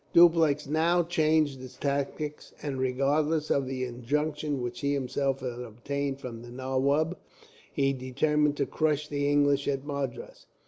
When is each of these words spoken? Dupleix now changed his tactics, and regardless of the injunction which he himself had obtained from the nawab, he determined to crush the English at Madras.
Dupleix 0.15 0.65
now 0.67 1.03
changed 1.03 1.59
his 1.59 1.77
tactics, 1.77 2.53
and 2.63 2.79
regardless 2.79 3.51
of 3.51 3.67
the 3.67 3.83
injunction 3.83 4.59
which 4.59 4.79
he 4.79 4.95
himself 4.95 5.41
had 5.41 5.59
obtained 5.59 6.19
from 6.19 6.41
the 6.41 6.49
nawab, 6.49 7.15
he 7.71 7.93
determined 7.93 8.57
to 8.57 8.65
crush 8.65 9.07
the 9.07 9.29
English 9.29 9.67
at 9.67 9.85
Madras. 9.85 10.47